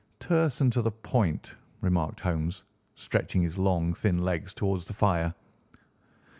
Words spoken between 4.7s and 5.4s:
the fire.